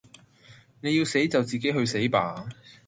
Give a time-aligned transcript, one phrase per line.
[0.79, 2.49] 你要死就自己去死吧